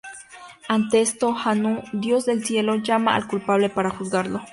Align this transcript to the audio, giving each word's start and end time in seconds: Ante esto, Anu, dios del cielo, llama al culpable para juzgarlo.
Ante 0.67 0.99
esto, 0.99 1.37
Anu, 1.45 1.83
dios 1.93 2.25
del 2.25 2.43
cielo, 2.43 2.77
llama 2.77 3.13
al 3.15 3.27
culpable 3.27 3.69
para 3.69 3.91
juzgarlo. 3.91 4.41